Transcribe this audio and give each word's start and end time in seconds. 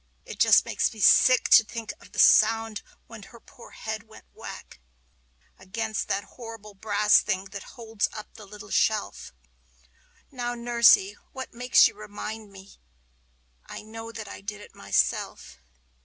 It 0.25 0.39
just 0.39 0.65
makes 0.65 0.91
me 0.95 0.99
sick 0.99 1.47
to 1.49 1.63
think 1.63 1.93
of 2.01 2.11
the 2.11 2.17
sound 2.17 2.81
when 3.05 3.21
her 3.21 3.39
poor 3.39 3.69
head 3.69 4.07
went 4.07 4.25
whack 4.33 4.79
Against 5.59 6.07
that 6.07 6.23
horrible 6.23 6.73
brass 6.73 7.19
thing 7.21 7.45
that 7.51 7.61
holds 7.77 8.09
up 8.11 8.33
the 8.33 8.47
little 8.47 8.71
shelf. 8.71 9.31
Now, 10.31 10.55
Nursey, 10.55 11.17
what 11.33 11.53
makes 11.53 11.87
you 11.87 11.93
remind 11.93 12.51
me? 12.51 12.79
I 13.67 13.83
know 13.83 14.11
that 14.11 14.27
I 14.27 14.41
did 14.41 14.59
it 14.61 14.73
myself! 14.73 15.59